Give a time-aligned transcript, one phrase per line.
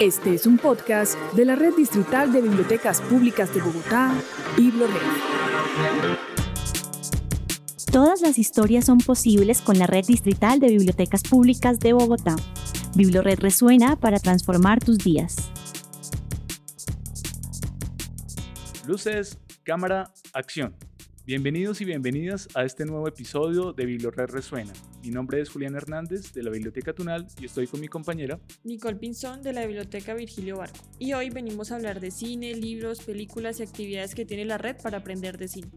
[0.00, 4.14] Este es un podcast de la Red Distrital de Bibliotecas Públicas de Bogotá,
[4.56, 4.94] BibloRed.
[7.92, 12.36] Todas las historias son posibles con la Red Distrital de Bibliotecas Públicas de Bogotá.
[12.94, 15.36] BibloRed resuena para transformar tus días.
[18.86, 20.74] Luces, cámara, acción.
[21.26, 24.72] Bienvenidos y bienvenidas a este nuevo episodio de BibloRed Resuena.
[25.02, 28.94] Mi nombre es Julián Hernández de la Biblioteca Tunal y estoy con mi compañera Nicole
[28.94, 30.78] Pinzón de la Biblioteca Virgilio Barco.
[31.00, 34.76] Y hoy venimos a hablar de cine, libros, películas y actividades que tiene la red
[34.80, 35.68] para aprender de cine.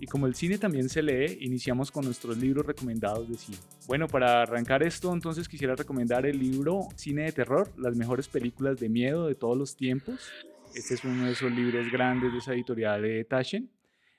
[0.00, 3.58] Y como el cine también se lee, iniciamos con nuestros libros recomendados de cine.
[3.86, 8.80] Bueno, para arrancar esto, entonces quisiera recomendar el libro Cine de Terror, las mejores películas
[8.80, 10.30] de miedo de todos los tiempos.
[10.74, 13.68] Este es uno de esos libros grandes de esa editorial de Taschen.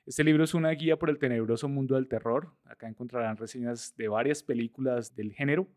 [0.06, 2.52] Este libro es una guía por el tenebroso mundo del terror.
[2.66, 5.68] Acá encontrarán reseñas de varias películas del género.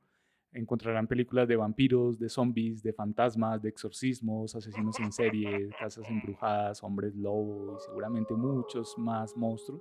[0.52, 6.82] Encontrarán películas de vampiros, de zombies, de fantasmas, de exorcismos, asesinos en serie, casas embrujadas,
[6.82, 9.80] hombres lobo y seguramente muchos más monstruos.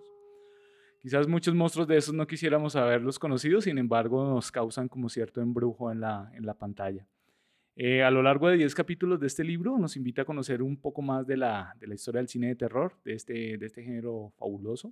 [1.02, 5.42] Quizás muchos monstruos de esos no quisiéramos haberlos conocido, sin embargo nos causan como cierto
[5.42, 7.06] embrujo en la, en la pantalla.
[7.80, 10.78] Eh, a lo largo de 10 capítulos de este libro nos invita a conocer un
[10.78, 14.92] poco más de la, historia del cine de terror, de este, de este género fabuloso.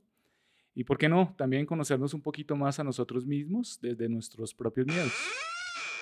[0.76, 4.86] Y por qué no, también conocernos un poquito más a nosotros mismos desde nuestros propios
[4.86, 5.12] miedos.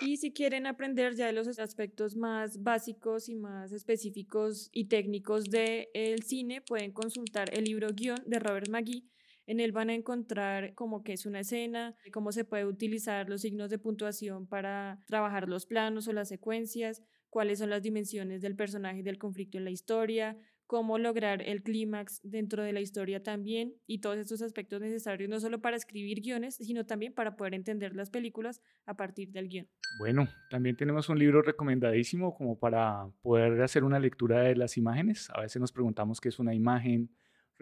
[0.02, 5.46] Y si quieren aprender ya de los aspectos más básicos y más específicos y técnicos
[5.46, 9.06] del cine, pueden consultar el libro guion de Robert McGee,
[9.46, 13.42] en él van a encontrar cómo que es una escena, cómo se puede utilizar los
[13.42, 18.56] signos de puntuación para trabajar los planos o las secuencias, cuáles son las dimensiones del
[18.56, 23.22] personaje y del conflicto en la historia, cómo lograr el clímax dentro de la historia
[23.22, 27.54] también y todos estos aspectos necesarios no solo para escribir guiones, sino también para poder
[27.54, 29.68] entender las películas a partir del guion.
[30.00, 35.30] Bueno, también tenemos un libro recomendadísimo como para poder hacer una lectura de las imágenes.
[35.32, 37.12] A veces nos preguntamos qué es una imagen,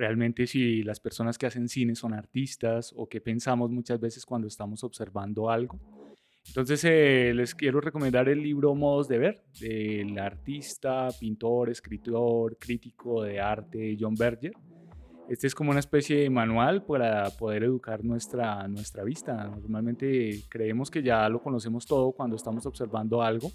[0.01, 4.47] realmente si las personas que hacen cine son artistas o qué pensamos muchas veces cuando
[4.47, 5.79] estamos observando algo.
[6.47, 13.21] Entonces eh, les quiero recomendar el libro Modos de Ver del artista, pintor, escritor, crítico
[13.21, 14.53] de arte John Berger.
[15.29, 19.35] Este es como una especie de manual para poder educar nuestra, nuestra vista.
[19.45, 23.51] Normalmente creemos que ya lo conocemos todo cuando estamos observando algo,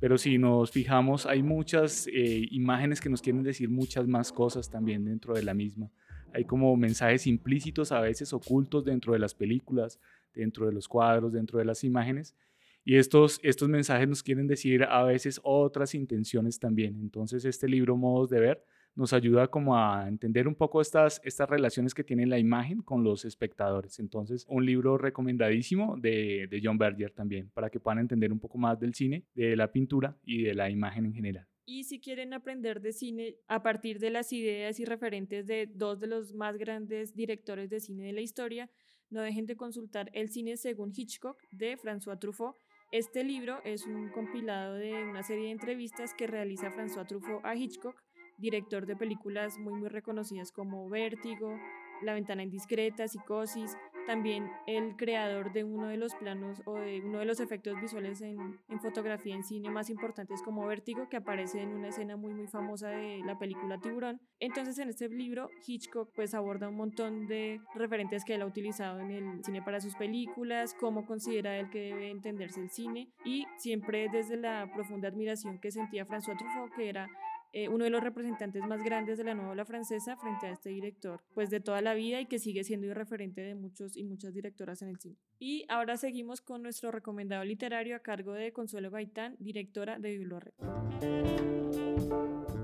[0.00, 4.70] pero si nos fijamos, hay muchas eh, imágenes que nos quieren decir muchas más cosas
[4.70, 5.90] también dentro de la misma.
[6.32, 10.00] Hay como mensajes implícitos a veces ocultos dentro de las películas,
[10.32, 12.34] dentro de los cuadros, dentro de las imágenes.
[12.82, 16.98] Y estos, estos mensajes nos quieren decir a veces otras intenciones también.
[16.98, 21.48] Entonces este libro, Modos de Ver, nos ayuda como a entender un poco estas, estas
[21.48, 23.98] relaciones que tiene la imagen con los espectadores.
[23.98, 28.58] Entonces, un libro recomendadísimo de, de John Berger también, para que puedan entender un poco
[28.58, 31.46] más del cine, de la pintura y de la imagen en general.
[31.66, 36.00] Y si quieren aprender de cine a partir de las ideas y referentes de dos
[36.00, 38.68] de los más grandes directores de cine de la historia,
[39.08, 42.56] no dejen de consultar El cine según Hitchcock de François Truffaut.
[42.92, 47.54] Este libro es un compilado de una serie de entrevistas que realiza François Truffaut a
[47.54, 48.02] Hitchcock
[48.40, 51.58] director de películas muy muy reconocidas como Vértigo,
[52.02, 57.18] La ventana indiscreta, Psicosis, también el creador de uno de los planos o de uno
[57.18, 61.62] de los efectos visuales en, en, fotografía en cine más importantes como Vértigo, que aparece
[61.62, 64.20] en una escena muy muy famosa de la película Tiburón.
[64.38, 69.00] Entonces en este libro Hitchcock pues aborda un montón de referentes que él ha utilizado
[69.00, 73.46] en el cine para sus películas, cómo considera él que debe entenderse el cine y
[73.58, 77.08] siempre desde la profunda admiración que sentía François Truffaut, que era
[77.52, 81.20] eh, uno de los representantes más grandes de la novela francesa frente a este director,
[81.34, 84.34] pues de toda la vida y que sigue siendo el referente de muchos y muchas
[84.34, 85.16] directoras en el cine.
[85.38, 90.52] Y ahora seguimos con nuestro recomendado literario a cargo de Consuelo Gaitán, directora de Biblored.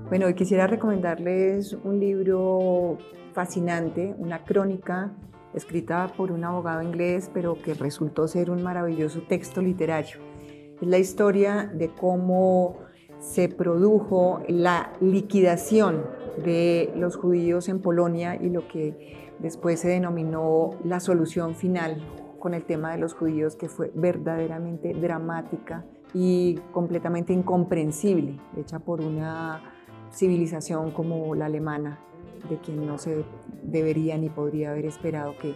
[0.09, 2.97] Bueno, hoy quisiera recomendarles un libro
[3.33, 5.11] fascinante, una crónica
[5.53, 10.19] escrita por un abogado inglés, pero que resultó ser un maravilloso texto literario.
[10.81, 12.86] Es la historia de cómo
[13.19, 16.05] se produjo la liquidación
[16.43, 22.01] de los judíos en Polonia y lo que después se denominó la solución final
[22.39, 29.01] con el tema de los judíos, que fue verdaderamente dramática y completamente incomprensible, hecha por
[29.01, 29.61] una
[30.11, 31.99] civilización como la alemana,
[32.49, 33.25] de quien no se
[33.63, 35.55] debería ni podría haber esperado que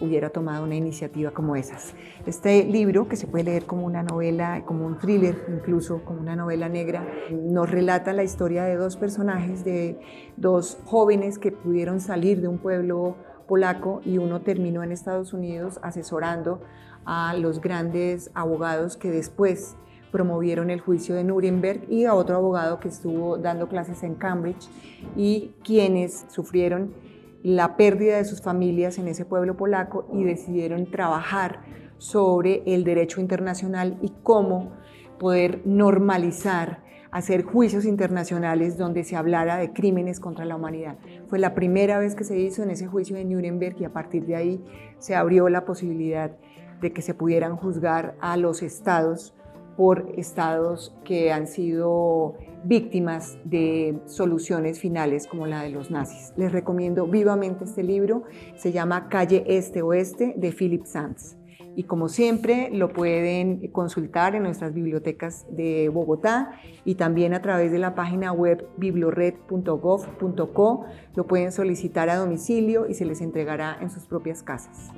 [0.00, 1.94] hubiera tomado una iniciativa como esas.
[2.26, 6.36] Este libro, que se puede leer como una novela, como un thriller, incluso como una
[6.36, 9.98] novela negra, nos relata la historia de dos personajes, de
[10.36, 13.16] dos jóvenes que pudieron salir de un pueblo
[13.46, 16.62] polaco y uno terminó en Estados Unidos asesorando
[17.04, 19.76] a los grandes abogados que después
[20.12, 24.68] promovieron el juicio de Nuremberg y a otro abogado que estuvo dando clases en Cambridge
[25.16, 26.92] y quienes sufrieron
[27.42, 31.60] la pérdida de sus familias en ese pueblo polaco y decidieron trabajar
[31.98, 34.72] sobre el derecho internacional y cómo
[35.18, 40.96] poder normalizar, hacer juicios internacionales donde se hablara de crímenes contra la humanidad.
[41.28, 44.26] Fue la primera vez que se hizo en ese juicio de Nuremberg y a partir
[44.26, 44.64] de ahí
[44.98, 46.36] se abrió la posibilidad
[46.80, 49.34] de que se pudieran juzgar a los estados
[49.76, 56.32] por estados que han sido víctimas de soluciones finales como la de los nazis.
[56.36, 58.24] Les recomiendo vivamente este libro,
[58.56, 61.36] se llama Calle Este Oeste de Philip Sands.
[61.76, 66.50] Y como siempre lo pueden consultar en nuestras bibliotecas de Bogotá
[66.84, 70.84] y también a través de la página web bibliored.gov.co.
[71.14, 74.90] Lo pueden solicitar a domicilio y se les entregará en sus propias casas.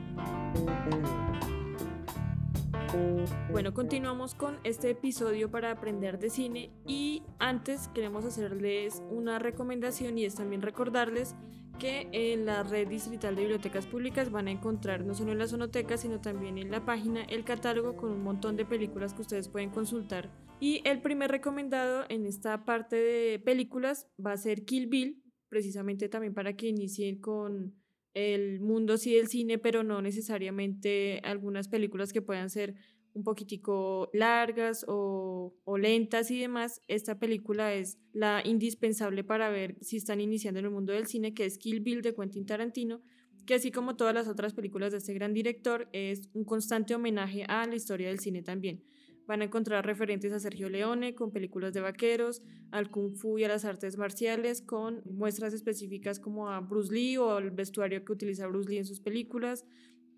[3.51, 10.19] Bueno, continuamos con este episodio para aprender de cine y antes queremos hacerles una recomendación
[10.19, 11.35] y es también recordarles
[11.79, 15.49] que en la red distrital de bibliotecas públicas van a encontrar no solo en la
[15.49, 19.49] zonoteca, sino también en la página el catálogo con un montón de películas que ustedes
[19.49, 20.31] pueden consultar.
[20.61, 26.09] Y el primer recomendado en esta parte de películas va a ser Kill Bill, precisamente
[26.09, 27.82] también para que inicien con
[28.15, 32.75] el mundo sí del cine, pero no necesariamente algunas películas que puedan ser
[33.15, 39.77] un poquitico largas o, o, lentas y demás, esta película es la indispensable para ver
[39.83, 43.03] si están iniciando en el mundo del cine, que es Kill Bill de Quentin Tarantino,
[43.47, 47.45] que así como todas las otras películas de este gran director, es un constante homenaje
[47.49, 48.83] a la historia del cine también.
[49.27, 53.45] Van a encontrar referentes a Sergio Leone con películas de vaqueros, al kung fu y
[53.45, 58.13] a las artes marciales con muestras específicas como a Bruce Lee o el vestuario que
[58.13, 59.65] utiliza Bruce Lee en sus películas,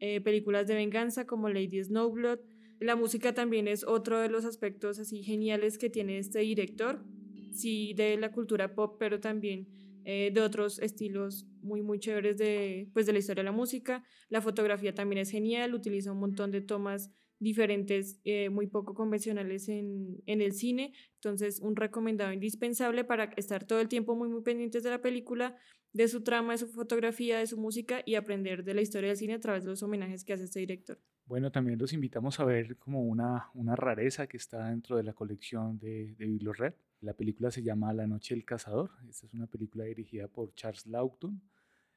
[0.00, 2.40] eh, películas de venganza como Lady Snowblood,
[2.80, 7.04] la música también es otro de los aspectos así geniales que tiene este director,
[7.52, 9.68] sí de la cultura pop, pero también
[10.04, 14.04] eh, de otros estilos muy, muy chéveres de, pues, de la historia de la música.
[14.28, 17.10] La fotografía también es genial, utiliza un montón de tomas
[17.44, 20.94] diferentes, eh, muy poco convencionales en, en, el cine.
[21.17, 25.56] Entonces, un recomendado indispensable para estar todo el tiempo muy, muy pendientes de la película,
[25.93, 29.17] de su trama, de su fotografía, de su música y aprender de la historia del
[29.17, 30.99] cine a través de los homenajes que hace este director.
[31.26, 35.12] Bueno, también los invitamos a ver como una, una rareza que está dentro de la
[35.12, 36.75] colección de, de Red.
[37.00, 38.91] La película se llama La Noche del Cazador.
[39.08, 41.41] Esta es una película dirigida por Charles Laughton.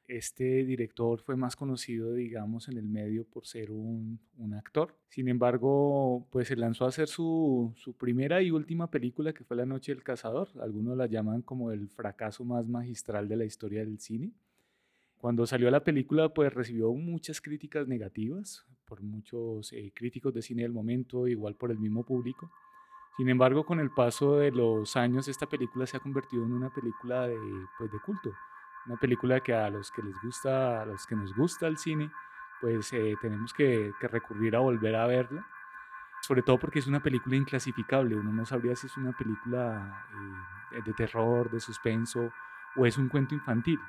[0.07, 4.19] Este director fue más conocido, digamos, en el medio por ser un,
[4.57, 4.95] actor.
[5.09, 9.57] Sin embargo, pues se lanzó a hacer su, su, primera y última película, que fue
[9.57, 10.50] La Noche del Cazador.
[10.62, 14.31] Algunos la llaman como el fracaso más magistral de la historia del cine.
[15.18, 20.63] Cuando salió la película, pues recibió muchas críticas negativas por muchos eh, críticos de cine
[20.63, 22.50] del momento, igual por el mismo público.
[23.18, 26.74] Sin embargo, con el paso de los años, esta película se ha convertido en una
[26.74, 27.36] película de,
[27.77, 28.31] pues, de culto.
[28.88, 32.10] Una película que a los que les gusta, a los que nos gusta el cine,
[32.62, 35.45] pues eh, tenemos que, que, recurrir a volver a verla.
[36.22, 38.16] Sobre todo porque es una película inclasificable.
[38.16, 40.06] Uno no sabría si es una película
[40.72, 42.31] eh, de terror, de suspenso
[42.75, 43.80] o es un cuento infantil.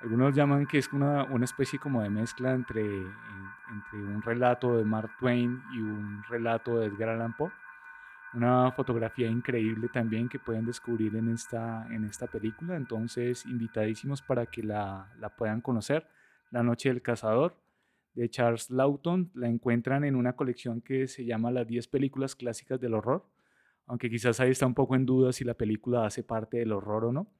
[0.00, 4.84] Algunos llaman que es una, una especie como de mezcla entre, entre un relato de
[4.84, 7.50] Mark Twain y un relato de Edgar Allan Poe.
[8.34, 12.76] Una fotografía increíble también que pueden descubrir en esta, en esta película.
[12.76, 16.06] Entonces, invitadísimos para que la, la puedan conocer.
[16.50, 17.56] La Noche del Cazador
[18.14, 19.30] de Charles Lawton.
[19.34, 23.24] La encuentran en una colección que se llama Las 10 películas clásicas del horror.
[23.86, 27.06] Aunque quizás ahí está un poco en duda si la película hace parte del horror
[27.06, 27.37] o no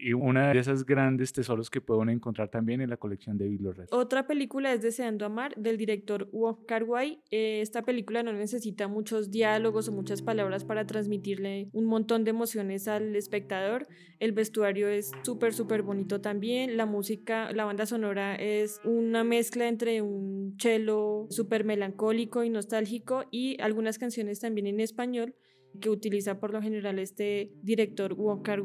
[0.00, 3.88] y una de esas grandes tesoros que pueden encontrar también en la colección de Red.
[3.90, 7.20] Otra película es Deseando Amar del director Wong Kar Wai.
[7.30, 12.30] Eh, esta película no necesita muchos diálogos o muchas palabras para transmitirle un montón de
[12.30, 13.86] emociones al espectador.
[14.18, 16.76] El vestuario es súper, súper bonito también.
[16.76, 23.24] La música, la banda sonora es una mezcla entre un cello súper melancólico y nostálgico
[23.30, 25.34] y algunas canciones también en español
[25.80, 28.60] que utiliza por lo general este director Wong Kar.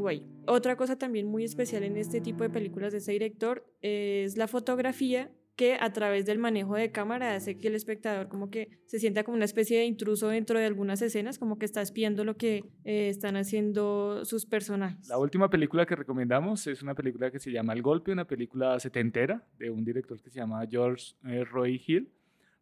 [0.48, 4.48] Otra cosa también muy especial en este tipo de películas de este director es la
[4.48, 9.00] fotografía que a través del manejo de cámara hace que el espectador como que se
[9.00, 12.36] sienta como una especie de intruso dentro de algunas escenas, como que está espiando lo
[12.36, 15.08] que eh, están haciendo sus personajes.
[15.08, 18.80] La última película que recomendamos es una película que se llama El Golpe, una película
[18.80, 22.12] setentera de un director que se llama George eh, Roy Hill.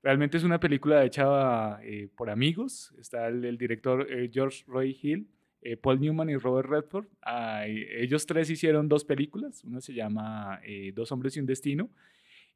[0.03, 2.93] Realmente es una película hecha eh, por amigos.
[2.99, 5.29] Está el, director eh, George Roy Hill,
[5.61, 7.05] eh, Paul Newman y Robert Redford.
[7.21, 9.63] Ah, ellos tres hicieron dos películas.
[9.63, 10.59] Una se llama
[10.93, 11.89] Dos hombres y un destino.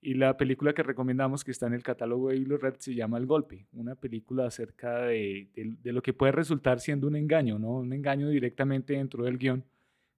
[0.02, 3.26] Y la película que recomendamos que está en el catálogo de Red se llama El
[3.26, 7.78] Golpe, una película acerca de, de, lo que puede resultar siendo un engaño, ¿no?
[7.78, 9.64] Un engaño directamente dentro del guion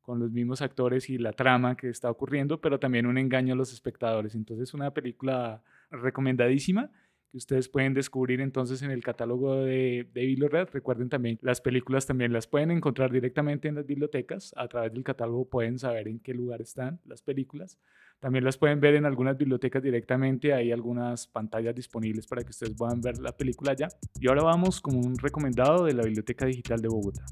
[0.01, 3.57] con los mismos actores y la trama que está ocurriendo, pero también un engaño a
[3.57, 4.35] los espectadores.
[4.35, 6.91] Entonces, una película recomendadísima
[7.31, 10.69] que ustedes pueden descubrir entonces en el catálogo de, de Red.
[10.71, 14.53] Recuerden también, las películas también las pueden encontrar directamente en las bibliotecas.
[14.57, 17.77] A través del catálogo pueden saber en qué lugar están las películas.
[18.19, 20.53] También las pueden ver en algunas bibliotecas directamente.
[20.53, 23.87] Hay algunas pantallas disponibles para que ustedes puedan ver la película ya.
[24.19, 27.23] Y ahora vamos con un recomendado de la Biblioteca Digital de Bogotá.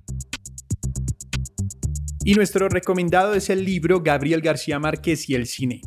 [2.24, 5.82] Y nuestro recomendado es el libro Gabriel García Márquez y el cine.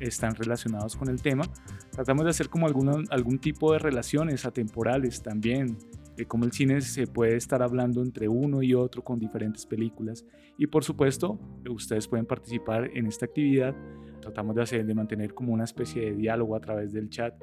[0.00, 1.44] están relacionados con el tema.
[1.90, 5.78] Tratamos de hacer como algún tipo de relaciones atemporales también,
[6.16, 10.24] de cómo el cine se puede estar hablando entre uno y otro con diferentes películas.
[10.56, 13.74] Y por supuesto, ustedes pueden participar en esta actividad
[14.20, 17.34] tratamos de hacer, de mantener como una especie de diálogo a través del chat,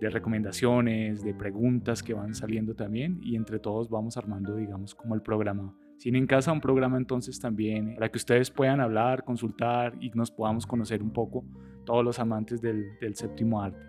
[0.00, 5.14] de recomendaciones, de preguntas que van saliendo también y entre todos vamos armando, digamos, como
[5.14, 5.74] el programa.
[5.98, 10.30] Cine en casa, un programa entonces también para que ustedes puedan hablar, consultar y nos
[10.30, 11.44] podamos conocer un poco
[11.84, 13.82] todos los amantes del, del séptimo arte.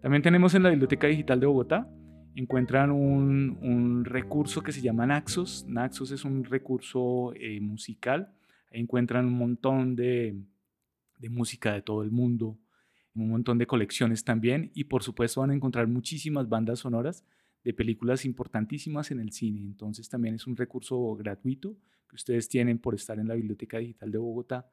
[0.00, 1.88] También tenemos en la Biblioteca Digital de Bogotá,
[2.34, 5.66] encuentran un, un recurso que se llama Naxos.
[5.68, 8.32] Naxos es un recurso eh, musical.
[8.70, 10.36] Encuentran un montón de,
[11.20, 12.58] de música de todo el mundo,
[13.14, 17.24] un montón de colecciones también y por supuesto van a encontrar muchísimas bandas sonoras
[17.62, 19.62] de películas importantísimas en el cine.
[19.62, 21.76] Entonces también es un recurso gratuito
[22.08, 24.70] que ustedes tienen por estar en la Biblioteca Digital de Bogotá.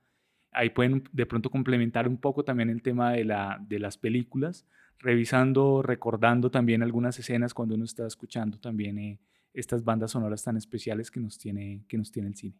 [0.51, 4.65] Ahí pueden de pronto complementar un poco también el tema de, la, de las películas,
[4.99, 9.19] revisando, recordando también algunas escenas cuando uno está escuchando también eh,
[9.53, 12.55] estas bandas sonoras tan especiales que nos tiene, que nos tiene el cine.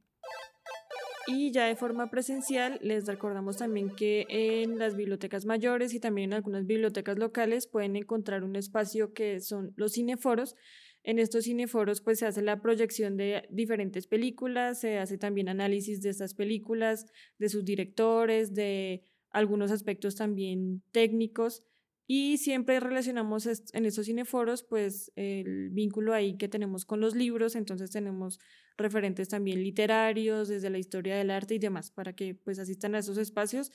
[1.29, 6.29] Y ya de forma presencial, les recordamos también que en las bibliotecas mayores y también
[6.29, 10.55] en algunas bibliotecas locales pueden encontrar un espacio que son los cineforos.
[11.03, 16.01] En estos cineforos pues se hace la proyección de diferentes películas, se hace también análisis
[16.01, 17.05] de estas películas,
[17.39, 21.61] de sus directores, de algunos aspectos también técnicos.
[22.09, 27.55] Y siempre relacionamos en estos cineforos pues el vínculo ahí que tenemos con los libros,
[27.55, 28.39] entonces tenemos
[28.77, 32.99] referentes también literarios, desde la historia del arte y demás, para que pues asistan a
[32.99, 33.71] esos espacios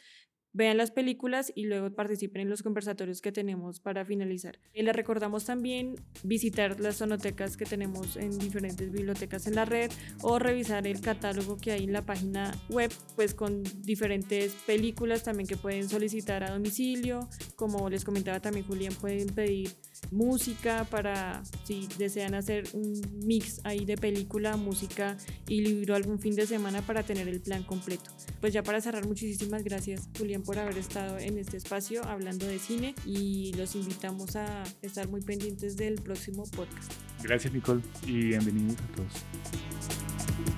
[0.53, 4.59] vean las películas y luego participen en los conversatorios que tenemos para finalizar.
[4.73, 9.91] Y les recordamos también visitar las sonotecas que tenemos en diferentes bibliotecas en la red
[10.23, 15.47] o revisar el catálogo que hay en la página web, pues con diferentes películas también
[15.47, 17.29] que pueden solicitar a domicilio.
[17.57, 19.71] Como les comentaba también Julián, pueden pedir
[20.11, 25.17] música para si desean hacer un mix ahí de película, música
[25.49, 28.11] y libro algún fin de semana para tener el plan completo.
[28.41, 32.59] Pues ya para cerrar, muchísimas gracias Julián por haber estado en este espacio hablando de
[32.59, 36.93] cine y los invitamos a estar muy pendientes del próximo podcast.
[37.23, 40.52] Gracias Nicole y bienvenidos a todos.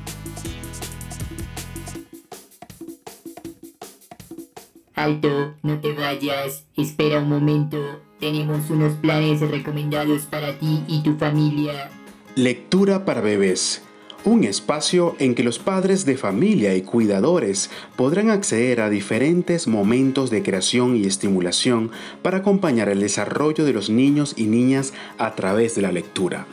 [5.05, 7.77] No te vayas, espera un momento,
[8.21, 11.91] tenemos unos planes recomendados para ti y tu familia.
[12.37, 13.83] Lectura para bebés
[14.25, 20.31] un espacio en que los padres de familia y cuidadores podrán acceder a diferentes momentos
[20.31, 21.91] de creación y estimulación
[22.23, 26.47] para acompañar el desarrollo de los niños y niñas a través de la lectura.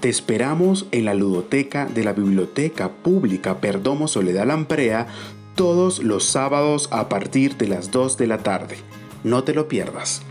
[0.00, 5.08] Te esperamos en la ludoteca de la Biblioteca Pública Perdomo Soledad Lamprea
[5.58, 8.76] todos los sábados a partir de las 2 de la tarde.
[9.24, 10.22] No te lo pierdas.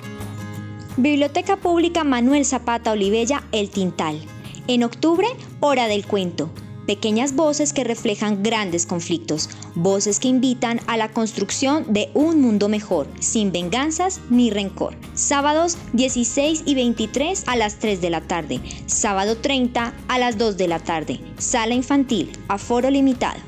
[0.96, 4.22] Biblioteca Pública Manuel Zapata Olivella El Tintal
[4.68, 5.28] En octubre,
[5.60, 6.50] hora del cuento.
[6.88, 12.70] Pequeñas voces que reflejan grandes conflictos, voces que invitan a la construcción de un mundo
[12.70, 14.96] mejor, sin venganzas ni rencor.
[15.14, 20.56] Sábados 16 y 23 a las 3 de la tarde, sábado 30 a las 2
[20.56, 23.47] de la tarde, sala infantil, aforo limitado.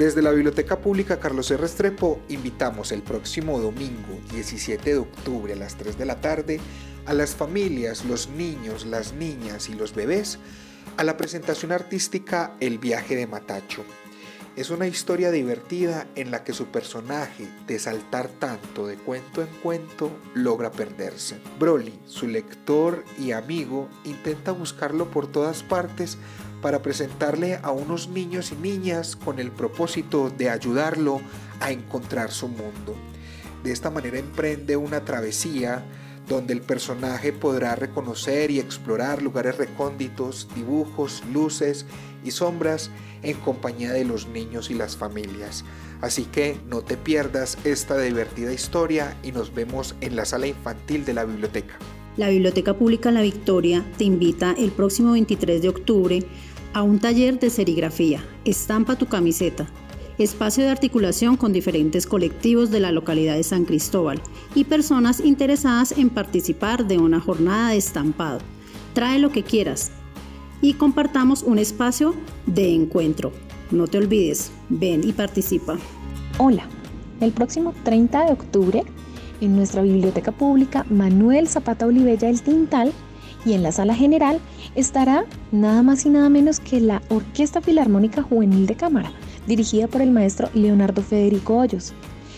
[0.00, 1.60] Desde la Biblioteca Pública Carlos R.
[1.60, 6.58] Restrepo invitamos el próximo domingo 17 de octubre a las 3 de la tarde
[7.04, 10.38] a las familias, los niños, las niñas y los bebés
[10.96, 13.84] a la presentación artística El viaje de Matacho.
[14.56, 19.48] Es una historia divertida en la que su personaje, de saltar tanto de cuento en
[19.62, 21.36] cuento, logra perderse.
[21.58, 26.16] Broly, su lector y amigo, intenta buscarlo por todas partes
[26.62, 31.20] para presentarle a unos niños y niñas con el propósito de ayudarlo
[31.60, 32.94] a encontrar su mundo.
[33.62, 35.84] De esta manera emprende una travesía
[36.28, 41.86] donde el personaje podrá reconocer y explorar lugares recónditos, dibujos, luces
[42.24, 42.90] y sombras
[43.22, 45.64] en compañía de los niños y las familias.
[46.00, 51.04] Así que no te pierdas esta divertida historia y nos vemos en la sala infantil
[51.04, 51.74] de la biblioteca.
[52.16, 56.22] La Biblioteca Pública La Victoria te invita el próximo 23 de octubre
[56.72, 58.24] a un taller de serigrafía.
[58.44, 59.68] Estampa tu camiseta
[60.22, 64.20] espacio de articulación con diferentes colectivos de la localidad de San Cristóbal
[64.54, 68.40] y personas interesadas en participar de una jornada de estampado.
[68.92, 69.92] Trae lo que quieras
[70.60, 72.14] y compartamos un espacio
[72.46, 73.32] de encuentro.
[73.70, 75.78] No te olvides, ven y participa.
[76.38, 76.66] Hola,
[77.20, 78.84] el próximo 30 de octubre
[79.40, 82.92] en nuestra biblioteca pública Manuel Zapata Olivella del Tintal
[83.44, 84.40] y en la sala general
[84.74, 89.12] estará nada más y nada menos que la Orquesta Filarmónica Juvenil de Cámara
[89.46, 91.92] dirigida por el maestro Leonardo Federico Hoyos.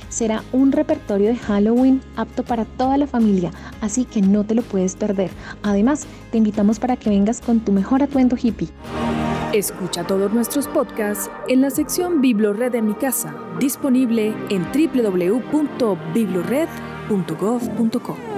[0.09, 4.63] Será un repertorio de Halloween apto para toda la familia, así que no te lo
[4.63, 5.31] puedes perder.
[5.63, 8.69] Además, te invitamos para que vengas con tu mejor atuendo hippie.
[9.55, 14.71] Escucha todos nuestros podcasts en la sección Biblored de mi casa, disponible en
[17.13, 18.32] www.gov.co.